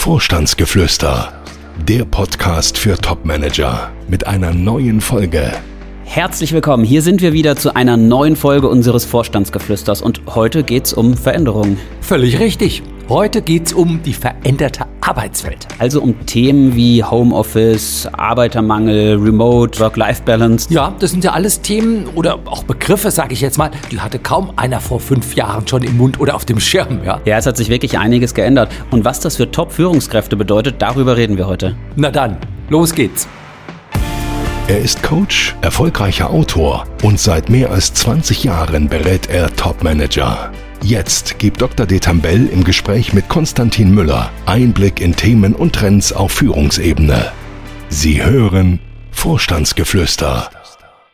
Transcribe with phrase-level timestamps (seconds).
[0.00, 1.30] Vorstandsgeflüster,
[1.86, 5.52] der Podcast für Topmanager mit einer neuen Folge.
[6.04, 6.84] Herzlich willkommen.
[6.84, 11.78] Hier sind wir wieder zu einer neuen Folge unseres Vorstandsgeflüsters und heute geht's um Veränderungen.
[12.00, 12.82] Völlig richtig.
[13.10, 15.66] Heute geht's um die veränderte Arbeitswelt.
[15.80, 20.72] Also um Themen wie Homeoffice, Arbeitermangel, Remote, Work-Life-Balance.
[20.72, 24.20] Ja, das sind ja alles Themen oder auch Begriffe, sage ich jetzt mal, die hatte
[24.20, 27.00] kaum einer vor fünf Jahren schon im Mund oder auf dem Schirm.
[27.04, 28.70] Ja, ja es hat sich wirklich einiges geändert.
[28.92, 31.74] Und was das für Top-Führungskräfte bedeutet, darüber reden wir heute.
[31.96, 32.36] Na dann,
[32.68, 33.26] los geht's.
[34.68, 40.52] Er ist Coach, erfolgreicher Autor und seit mehr als 20 Jahren berät er Topmanager.
[40.82, 41.84] Jetzt gibt Dr.
[41.84, 47.32] Detambell im Gespräch mit Konstantin Müller Einblick in Themen und Trends auf Führungsebene.
[47.90, 48.80] Sie hören
[49.10, 50.50] Vorstandsgeflüster.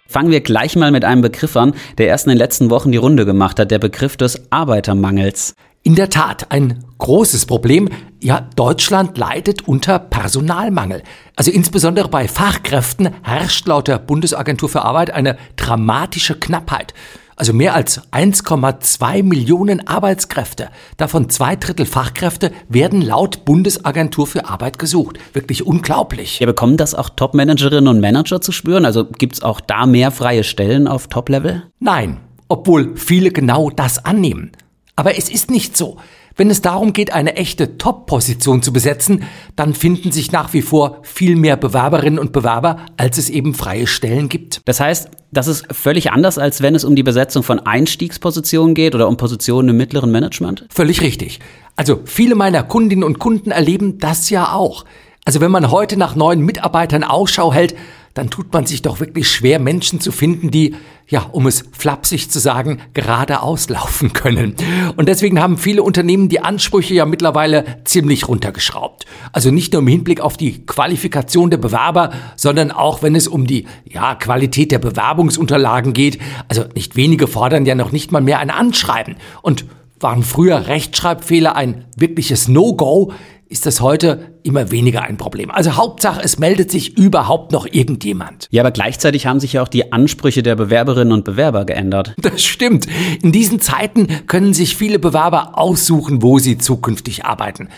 [0.06, 2.98] Fangen wir gleich mal mit einem Begriff an, der erst in den letzten Wochen die
[2.98, 5.54] Runde gemacht hat, der Begriff des Arbeitermangels.
[5.82, 7.88] In der Tat ein großes Problem.
[8.22, 11.02] Ja, Deutschland leidet unter Personalmangel.
[11.34, 16.94] Also insbesondere bei Fachkräften herrscht laut der Bundesagentur für Arbeit eine dramatische Knappheit.
[17.38, 24.78] Also mehr als 1,2 Millionen Arbeitskräfte, davon zwei Drittel Fachkräfte, werden laut Bundesagentur für Arbeit
[24.78, 25.18] gesucht.
[25.34, 26.40] Wirklich unglaublich.
[26.40, 28.86] Ja, bekommen das auch Top-Managerinnen und Manager zu spüren?
[28.86, 31.64] Also gibt's auch da mehr freie Stellen auf Top-Level?
[31.78, 32.16] Nein,
[32.48, 34.52] obwohl viele genau das annehmen.
[34.96, 35.98] Aber es ist nicht so.
[36.38, 39.24] Wenn es darum geht, eine echte Top-Position zu besetzen,
[39.56, 43.86] dann finden sich nach wie vor viel mehr Bewerberinnen und Bewerber, als es eben freie
[43.86, 44.60] Stellen gibt.
[44.66, 48.94] Das heißt, das ist völlig anders, als wenn es um die Besetzung von Einstiegspositionen geht
[48.94, 50.66] oder um Positionen im mittleren Management?
[50.68, 51.40] Völlig richtig.
[51.74, 54.84] Also viele meiner Kundinnen und Kunden erleben das ja auch.
[55.24, 57.74] Also wenn man heute nach neuen Mitarbeitern Ausschau hält,
[58.16, 60.74] dann tut man sich doch wirklich schwer, Menschen zu finden, die,
[61.06, 64.56] ja, um es flapsig zu sagen, geradeaus laufen können.
[64.96, 69.04] Und deswegen haben viele Unternehmen die Ansprüche ja mittlerweile ziemlich runtergeschraubt.
[69.32, 73.46] Also nicht nur im Hinblick auf die Qualifikation der Bewerber, sondern auch wenn es um
[73.46, 76.18] die, ja, Qualität der Bewerbungsunterlagen geht.
[76.48, 79.16] Also nicht wenige fordern ja noch nicht mal mehr ein Anschreiben.
[79.42, 79.66] Und
[80.00, 83.12] waren früher Rechtschreibfehler ein wirkliches No-Go,
[83.48, 85.50] ist das heute immer weniger ein Problem.
[85.50, 88.48] Also Hauptsache, es meldet sich überhaupt noch irgendjemand.
[88.50, 92.14] Ja, aber gleichzeitig haben sich ja auch die Ansprüche der Bewerberinnen und Bewerber geändert.
[92.20, 92.86] Das stimmt.
[93.22, 97.68] In diesen Zeiten können sich viele Bewerber aussuchen, wo sie zukünftig arbeiten.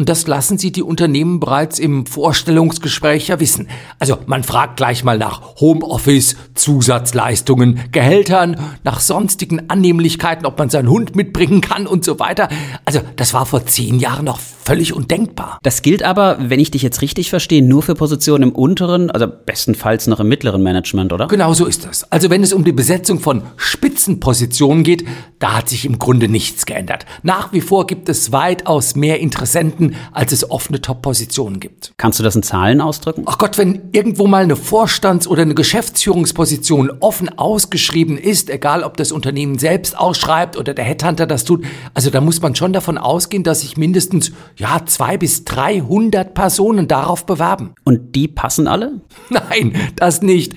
[0.00, 3.66] Und das lassen Sie die Unternehmen bereits im Vorstellungsgespräch ja wissen.
[3.98, 10.88] Also man fragt gleich mal nach Homeoffice, Zusatzleistungen, Gehältern, nach sonstigen Annehmlichkeiten, ob man seinen
[10.88, 12.48] Hund mitbringen kann und so weiter.
[12.84, 15.58] Also das war vor zehn Jahren noch völlig undenkbar.
[15.64, 19.26] Das gilt aber, wenn ich dich jetzt richtig verstehe, nur für Positionen im unteren, also
[19.26, 21.26] bestenfalls noch im mittleren Management, oder?
[21.26, 22.12] Genau so ist das.
[22.12, 25.04] Also wenn es um die Besetzung von Spitzenpositionen geht,
[25.40, 27.04] da hat sich im Grunde nichts geändert.
[27.24, 31.92] Nach wie vor gibt es weitaus mehr Interessenten, als es offene Top-Positionen gibt.
[31.96, 33.24] Kannst du das in Zahlen ausdrücken?
[33.26, 38.96] Ach Gott, wenn irgendwo mal eine Vorstands- oder eine Geschäftsführungsposition offen ausgeschrieben ist, egal ob
[38.96, 42.98] das Unternehmen selbst ausschreibt oder der Headhunter das tut, also da muss man schon davon
[42.98, 47.74] ausgehen, dass sich mindestens ja, zwei bis 300 Personen darauf bewerben.
[47.84, 49.00] Und die passen alle?
[49.30, 50.54] Nein, das nicht.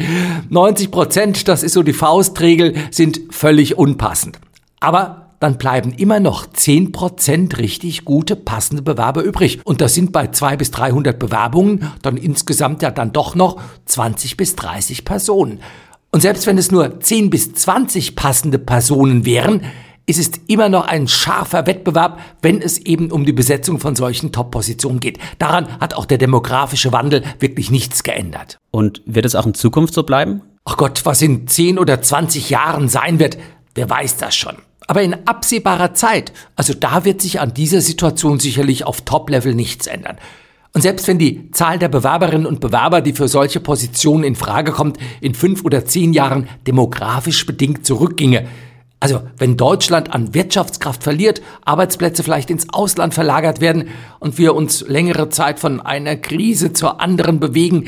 [0.50, 4.40] 90 Prozent, das ist so die Faustregel, sind völlig unpassend.
[4.80, 9.60] Aber dann bleiben immer noch 10 Prozent richtig gute, passende Bewerber übrig.
[9.66, 14.38] Und das sind bei zwei bis 300 Bewerbungen dann insgesamt ja dann doch noch 20
[14.38, 15.60] bis 30 Personen.
[16.12, 19.62] Und selbst wenn es nur 10 bis 20 passende Personen wären,
[20.06, 24.32] ist es immer noch ein scharfer Wettbewerb, wenn es eben um die Besetzung von solchen
[24.32, 25.18] Top-Positionen geht.
[25.40, 28.58] Daran hat auch der demografische Wandel wirklich nichts geändert.
[28.70, 30.42] Und wird es auch in Zukunft so bleiben?
[30.66, 33.40] Ach Gott, was in 10 oder 20 Jahren sein wird,
[33.74, 34.58] wer weiß das schon.
[34.88, 39.88] Aber in absehbarer Zeit, also da wird sich an dieser Situation sicherlich auf Top-Level nichts
[39.88, 40.18] ändern.
[40.74, 44.72] Und selbst wenn die Zahl der Bewerberinnen und Bewerber, die für solche Positionen in Frage
[44.72, 48.48] kommt, in fünf oder zehn Jahren demografisch bedingt zurückginge,
[49.02, 53.90] also wenn Deutschland an Wirtschaftskraft verliert, Arbeitsplätze vielleicht ins Ausland verlagert werden
[54.20, 57.88] und wir uns längere Zeit von einer Krise zur anderen bewegen,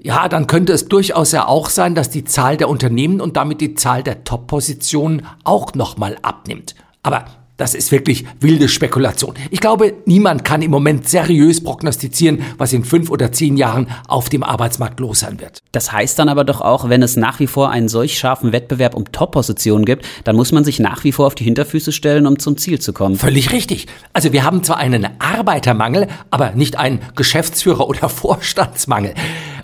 [0.00, 3.60] ja, dann könnte es durchaus ja auch sein, dass die Zahl der Unternehmen und damit
[3.60, 6.76] die Zahl der Top-Positionen auch nochmal abnimmt.
[7.02, 7.24] Aber
[7.56, 9.34] das ist wirklich wilde Spekulation.
[9.50, 14.28] Ich glaube, niemand kann im Moment seriös prognostizieren, was in fünf oder zehn Jahren auf
[14.28, 15.58] dem Arbeitsmarkt los sein wird.
[15.72, 18.94] Das heißt dann aber doch auch, wenn es nach wie vor einen solch scharfen Wettbewerb
[18.94, 22.38] um Top-Positionen gibt, dann muss man sich nach wie vor auf die Hinterfüße stellen, um
[22.38, 23.16] zum Ziel zu kommen.
[23.16, 23.88] Völlig richtig.
[24.12, 29.14] Also wir haben zwar einen Arbeitermangel, aber nicht einen Geschäftsführer- oder Vorstandsmangel.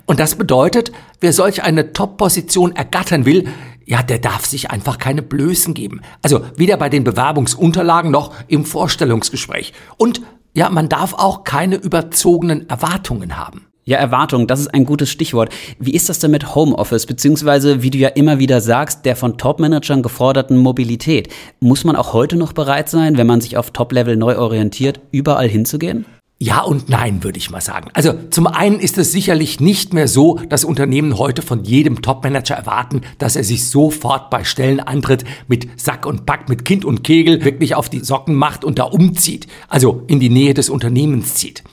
[0.05, 3.47] Und das bedeutet, wer solch eine Top-Position ergattern will,
[3.85, 6.01] ja, der darf sich einfach keine Blößen geben.
[6.21, 9.73] Also weder bei den Bewerbungsunterlagen noch im Vorstellungsgespräch.
[9.97, 10.21] Und
[10.53, 13.67] ja, man darf auch keine überzogenen Erwartungen haben.
[13.87, 15.53] Ja, Erwartung, das ist ein gutes Stichwort.
[15.77, 19.37] Wie ist das denn mit Homeoffice, beziehungsweise wie du ja immer wieder sagst, der von
[19.37, 21.31] Top-Managern geforderten Mobilität?
[21.59, 25.47] Muss man auch heute noch bereit sein, wenn man sich auf Top-Level neu orientiert, überall
[25.47, 26.05] hinzugehen?
[26.37, 27.89] Ja und nein, würde ich mal sagen.
[27.93, 32.55] Also zum einen ist es sicherlich nicht mehr so, dass Unternehmen heute von jedem Topmanager
[32.55, 37.45] erwarten, dass er sich sofort bei Stellenantritt mit Sack und Pack, mit Kind und Kegel
[37.45, 41.63] wirklich auf die Socken macht und da umzieht, also in die Nähe des Unternehmens zieht.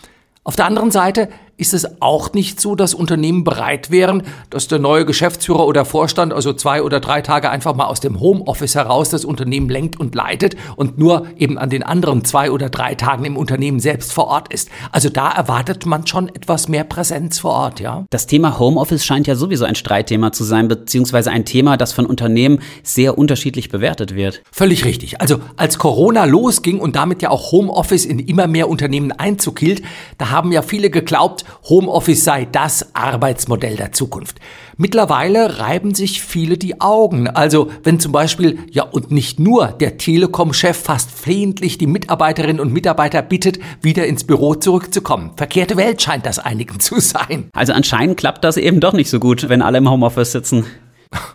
[0.45, 4.79] Auf der anderen Seite ist es auch nicht so, dass Unternehmen bereit wären, dass der
[4.79, 9.11] neue Geschäftsführer oder Vorstand also zwei oder drei Tage einfach mal aus dem Homeoffice heraus
[9.11, 13.25] das Unternehmen lenkt und leitet und nur eben an den anderen zwei oder drei Tagen
[13.25, 14.71] im Unternehmen selbst vor Ort ist.
[14.91, 18.07] Also da erwartet man schon etwas mehr Präsenz vor Ort, ja.
[18.11, 22.07] Das Thema Homeoffice scheint ja sowieso ein Streitthema zu sein, beziehungsweise ein Thema, das von
[22.07, 24.43] Unternehmen sehr unterschiedlich bewertet wird.
[24.51, 25.21] Völlig richtig.
[25.21, 29.83] Also als Corona losging und damit ja auch Homeoffice in immer mehr Unternehmen Einzug hielt,
[30.19, 34.41] da haben ja viele geglaubt, Homeoffice sei das Arbeitsmodell der Zukunft.
[34.77, 37.29] Mittlerweile reiben sich viele die Augen.
[37.29, 42.73] Also wenn zum Beispiel, ja und nicht nur, der Telekom-Chef fast flehentlich die Mitarbeiterinnen und
[42.73, 45.33] Mitarbeiter bittet, wieder ins Büro zurückzukommen.
[45.37, 47.49] Verkehrte Welt scheint das einigen zu sein.
[47.53, 50.65] Also anscheinend klappt das eben doch nicht so gut, wenn alle im Homeoffice sitzen.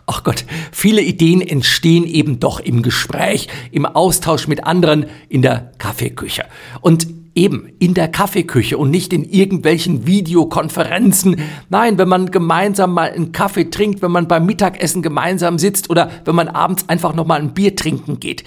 [0.08, 5.72] Ach Gott, viele Ideen entstehen eben doch im Gespräch, im Austausch mit anderen, in der
[5.78, 6.46] Kaffeeküche.
[6.82, 11.40] Und Eben, in der Kaffeeküche und nicht in irgendwelchen Videokonferenzen.
[11.70, 16.10] Nein, wenn man gemeinsam mal einen Kaffee trinkt, wenn man beim Mittagessen gemeinsam sitzt oder
[16.26, 18.44] wenn man abends einfach nochmal ein Bier trinken geht.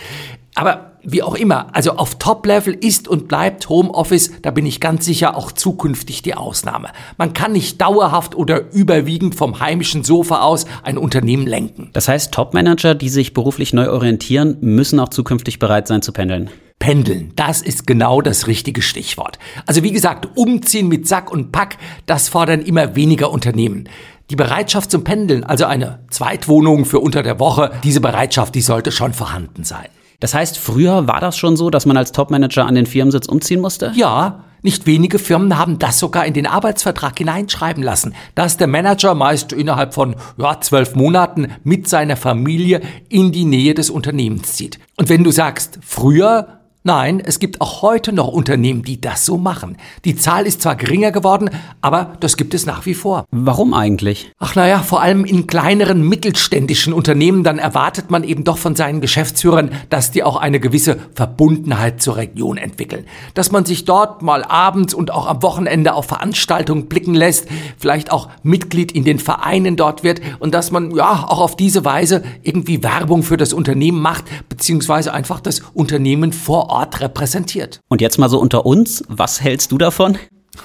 [0.57, 5.05] Aber wie auch immer, also auf Top-Level ist und bleibt Homeoffice, da bin ich ganz
[5.05, 6.89] sicher auch zukünftig die Ausnahme.
[7.17, 11.91] Man kann nicht dauerhaft oder überwiegend vom heimischen Sofa aus ein Unternehmen lenken.
[11.93, 16.51] Das heißt, Top-Manager, die sich beruflich neu orientieren, müssen auch zukünftig bereit sein zu pendeln.
[16.81, 19.39] Pendeln, das ist genau das richtige Stichwort.
[19.67, 23.89] Also wie gesagt, umziehen mit Sack und Pack, das fordern immer weniger Unternehmen.
[24.31, 28.93] Die Bereitschaft zum Pendeln, also eine Zweitwohnung für unter der Woche, diese Bereitschaft, die sollte
[28.93, 29.89] schon vorhanden sein.
[30.21, 33.61] Das heißt, früher war das schon so, dass man als Topmanager an den Firmensitz umziehen
[33.61, 33.93] musste?
[33.95, 39.15] Ja, nicht wenige Firmen haben das sogar in den Arbeitsvertrag hineinschreiben lassen, dass der Manager
[39.15, 44.79] meist innerhalb von ja, zwölf Monaten mit seiner Familie in die Nähe des Unternehmens zieht.
[44.97, 49.37] Und wenn du sagst, früher Nein, es gibt auch heute noch Unternehmen, die das so
[49.37, 49.77] machen.
[50.07, 51.51] Die Zahl ist zwar geringer geworden,
[51.83, 53.27] aber das gibt es nach wie vor.
[53.31, 54.33] Warum eigentlich?
[54.39, 59.03] Ach naja, vor allem in kleineren mittelständischen Unternehmen, dann erwartet man eben doch von seinen
[59.03, 63.05] Geschäftsführern, dass die auch eine gewisse Verbundenheit zur Region entwickeln.
[63.35, 68.11] Dass man sich dort mal abends und auch am Wochenende auf Veranstaltungen blicken lässt, vielleicht
[68.11, 72.23] auch Mitglied in den Vereinen dort wird und dass man ja auch auf diese Weise
[72.43, 77.81] irgendwie Werbung für das Unternehmen macht, beziehungsweise einfach das Unternehmen vor Ort repräsentiert.
[77.89, 80.19] Und jetzt mal so unter uns, was hältst du davon?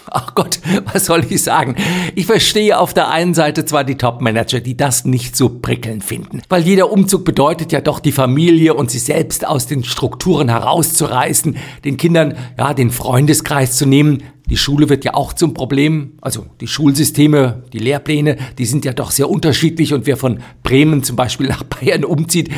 [0.09, 0.59] Ach Gott,
[0.91, 1.75] was soll ich sagen?
[2.15, 6.41] Ich verstehe auf der einen Seite zwar die Top-Manager, die das nicht so prickelnd finden,
[6.49, 11.57] weil jeder Umzug bedeutet ja doch die Familie und sich selbst aus den Strukturen herauszureißen,
[11.83, 14.23] den Kindern ja den Freundeskreis zu nehmen.
[14.49, 18.93] Die Schule wird ja auch zum Problem, also die Schulsysteme, die Lehrpläne, die sind ja
[18.93, 22.49] doch sehr unterschiedlich und wer von Bremen zum Beispiel nach Bayern umzieht,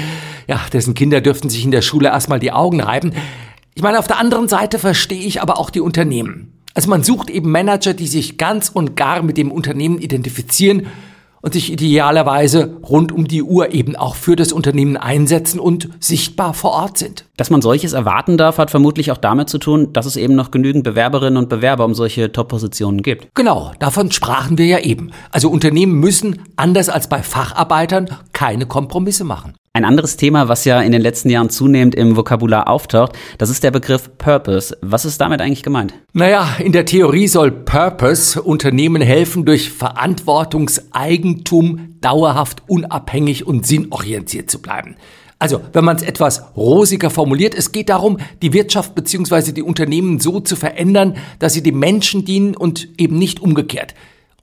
[0.47, 3.13] ja, dessen Kinder dürften sich in der Schule erstmal die Augen reiben.
[3.75, 6.53] Ich meine, auf der anderen Seite verstehe ich aber auch die Unternehmen.
[6.73, 10.87] Also man sucht eben Manager, die sich ganz und gar mit dem Unternehmen identifizieren
[11.47, 16.53] und sich idealerweise rund um die Uhr eben auch für das Unternehmen einsetzen und sichtbar
[16.53, 17.23] vor Ort sind.
[17.37, 20.51] Dass man solches erwarten darf, hat vermutlich auch damit zu tun, dass es eben noch
[20.51, 23.33] genügend Bewerberinnen und Bewerber um solche Top-Positionen gibt.
[23.33, 25.11] Genau, davon sprachen wir ja eben.
[25.31, 29.53] Also Unternehmen müssen, anders als bei Facharbeitern, keine Kompromisse machen.
[29.77, 33.63] Ein anderes Thema, was ja in den letzten Jahren zunehmend im Vokabular auftaucht, das ist
[33.63, 34.75] der Begriff Purpose.
[34.81, 35.93] Was ist damit eigentlich gemeint?
[36.13, 44.63] Naja, in der Theorie soll Purpose Unternehmen helfen, durch Verantwortungseigentum dauerhaft unabhängig und sinnorientiert zu
[44.63, 44.95] bleiben.
[45.37, 49.51] Also, wenn man es etwas rosiger formuliert, es geht darum, die Wirtschaft bzw.
[49.51, 53.93] die Unternehmen so zu verändern, dass sie dem Menschen dienen und eben nicht umgekehrt.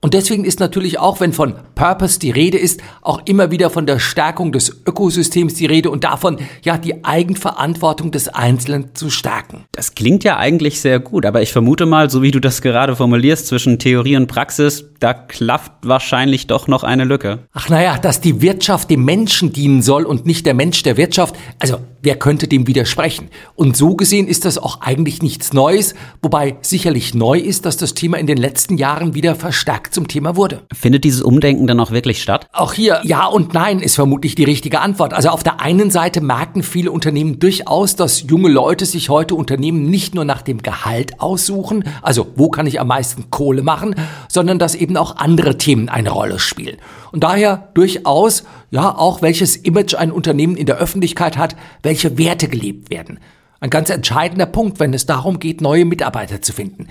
[0.04, 3.87] Und deswegen ist natürlich auch, wenn von Purpose die Rede ist, auch immer wieder von
[3.87, 9.64] der Stärkung des Ökosystems die Rede und davon, ja, die Eigenverantwortung des Einzelnen zu stärken.
[9.73, 12.96] Das klingt ja eigentlich sehr gut, aber ich vermute mal, so wie du das gerade
[12.96, 17.38] formulierst, zwischen Theorie und Praxis, da klafft wahrscheinlich doch noch eine Lücke.
[17.54, 21.34] Ach naja, dass die Wirtschaft dem Menschen dienen soll und nicht der Mensch der Wirtschaft,
[21.61, 23.28] also wer könnte dem widersprechen?
[23.54, 27.94] Und so gesehen ist das auch eigentlich nichts Neues, wobei sicherlich neu ist, dass das
[27.94, 30.62] Thema in den letzten Jahren wieder verstärkt zum Thema wurde.
[30.73, 32.46] Findet dieses Umdenken dann auch wirklich statt?
[32.52, 35.14] Auch hier ja und nein ist vermutlich die richtige Antwort.
[35.14, 39.88] Also auf der einen Seite merken viele Unternehmen durchaus, dass junge Leute sich heute Unternehmen
[39.88, 43.94] nicht nur nach dem Gehalt aussuchen, also wo kann ich am meisten Kohle machen,
[44.28, 46.76] sondern dass eben auch andere Themen eine Rolle spielen.
[47.12, 51.54] Und daher durchaus ja auch welches Image ein Unternehmen in der Öffentlichkeit hat,
[51.84, 53.20] welche Werte gelebt werden.
[53.60, 56.88] Ein ganz entscheidender Punkt, wenn es darum geht, neue Mitarbeiter zu finden.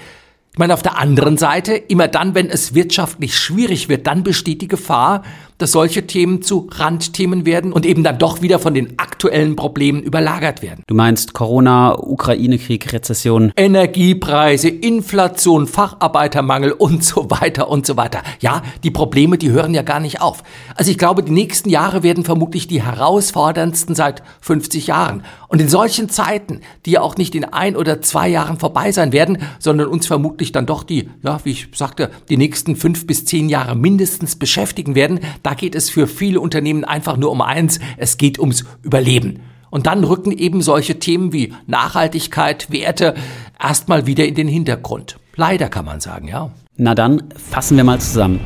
[0.54, 4.62] Ich meine, auf der anderen Seite, immer dann, wenn es wirtschaftlich schwierig wird, dann besteht
[4.62, 5.24] die Gefahr,
[5.58, 10.04] dass solche Themen zu Randthemen werden und eben dann doch wieder von den aktuellen Problemen
[10.04, 10.84] überlagert werden.
[10.88, 13.54] Du meinst Corona, Ukraine-Krieg, Rezession?
[13.56, 18.22] Energiepreise, Inflation, Facharbeitermangel und so weiter und so weiter.
[18.42, 20.44] Ja, die Probleme, die hören ja gar nicht auf.
[20.76, 25.24] Also ich glaube, die nächsten Jahre werden vermutlich die herausforderndsten seit 50 Jahren.
[25.48, 29.14] Und in solchen Zeiten, die ja auch nicht in ein oder zwei Jahren vorbei sein
[29.14, 33.26] werden, sondern uns vermutlich dann doch die, ja, wie ich sagte, die nächsten fünf bis
[33.26, 37.80] zehn Jahre mindestens beschäftigen werden, da geht es für viele Unternehmen einfach nur um eins,
[37.98, 39.40] es geht ums Überleben.
[39.70, 43.16] Und dann rücken eben solche Themen wie Nachhaltigkeit, Werte
[43.60, 45.18] erstmal wieder in den Hintergrund.
[45.36, 46.52] Leider kann man sagen, ja.
[46.78, 48.40] Na dann fassen wir mal zusammen.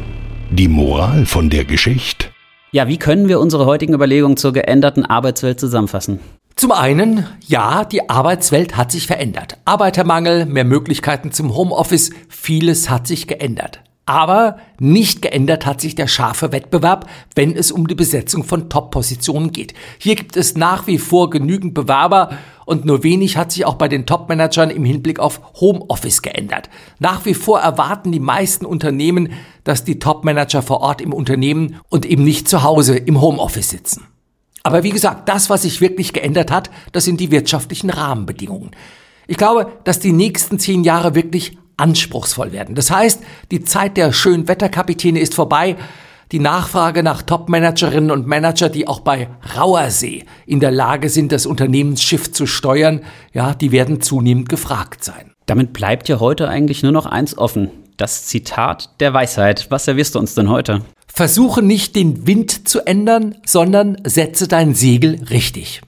[0.51, 2.27] Die Moral von der Geschichte.
[2.72, 6.20] Ja, wie können wir unsere heutigen Überlegungen zur geänderten Arbeitswelt zusammenfassen?
[6.58, 9.60] Zum einen, ja, die Arbeitswelt hat sich verändert.
[9.66, 13.82] Arbeitermangel, mehr Möglichkeiten zum Homeoffice, vieles hat sich geändert.
[14.08, 19.52] Aber nicht geändert hat sich der scharfe Wettbewerb, wenn es um die Besetzung von Top-Positionen
[19.52, 19.76] geht.
[20.00, 22.32] Hier gibt es nach wie vor genügend Bewerber
[22.66, 26.72] und nur wenig hat sich auch bei den Top-Managern im Hinblick auf Homeoffice geändert.
[26.98, 29.32] Nach wie vor erwarten die meisten Unternehmen,
[29.64, 34.08] dass die Top-Manager vor Ort im Unternehmen und eben nicht zu Hause im Homeoffice sitzen.
[34.68, 38.72] Aber wie gesagt, das, was sich wirklich geändert hat, das sind die wirtschaftlichen Rahmenbedingungen.
[39.26, 42.76] Ich glaube, dass die nächsten zehn Jahre wirklich anspruchsvoll werden.
[42.76, 45.78] Das heißt, die Zeit der schönen Wetterkapitäne ist vorbei.
[46.34, 51.32] Die Nachfrage nach Top-Managerinnen und Manager, die auch bei rauer See in der Lage sind,
[51.32, 55.32] das Unternehmensschiff zu steuern, ja, die werden zunehmend gefragt sein.
[55.46, 57.72] Damit bleibt ja heute eigentlich nur noch eins offen.
[57.96, 59.68] Das Zitat der Weisheit.
[59.70, 60.82] Was servierst du uns denn heute?
[61.18, 65.82] Versuche nicht den Wind zu ändern, sondern setze dein Segel richtig.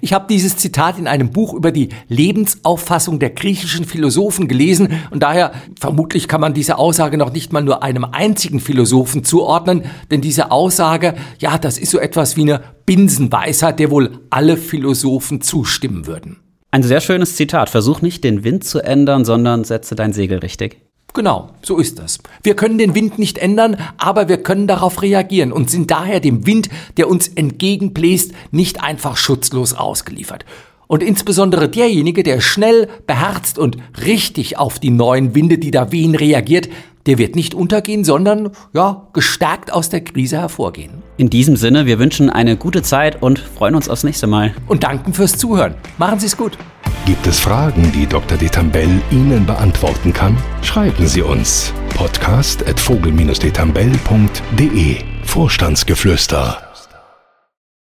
[0.00, 5.24] Ich habe dieses Zitat in einem Buch über die Lebensauffassung der griechischen Philosophen gelesen und
[5.24, 5.50] daher
[5.80, 10.52] vermutlich kann man diese Aussage noch nicht mal nur einem einzigen Philosophen zuordnen, denn diese
[10.52, 16.36] Aussage, ja, das ist so etwas wie eine Binsenweisheit, der wohl alle Philosophen zustimmen würden.
[16.70, 17.68] Ein sehr schönes Zitat.
[17.68, 20.85] Versuch nicht den Wind zu ändern, sondern setze dein Segel richtig.
[21.16, 22.18] Genau, so ist das.
[22.42, 26.46] Wir können den Wind nicht ändern, aber wir können darauf reagieren und sind daher dem
[26.46, 26.68] Wind,
[26.98, 30.44] der uns entgegenbläst, nicht einfach schutzlos ausgeliefert.
[30.88, 36.14] Und insbesondere derjenige, der schnell, beherzt und richtig auf die neuen Winde, die da wehen,
[36.14, 36.68] reagiert,
[37.06, 41.02] der wird nicht untergehen, sondern ja, gestärkt aus der Krise hervorgehen.
[41.18, 44.52] In diesem Sinne, wir wünschen eine gute Zeit und freuen uns aufs nächste Mal.
[44.66, 45.74] Und danken fürs Zuhören.
[45.96, 46.58] Machen Sie es gut.
[47.06, 48.36] Gibt es Fragen, die Dr.
[48.36, 50.36] Detambell Ihnen beantworten kann?
[50.62, 51.72] Schreiben Sie uns.
[51.94, 56.65] Podcast at vogel-detambell.de Vorstandsgeflüster